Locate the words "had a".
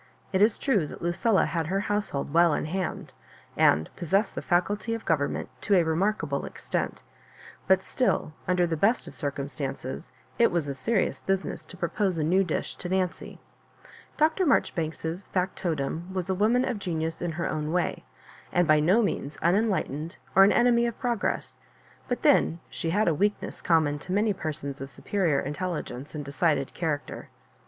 22.89-23.13